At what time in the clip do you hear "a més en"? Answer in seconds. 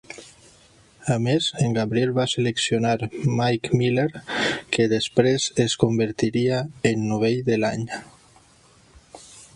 1.15-1.75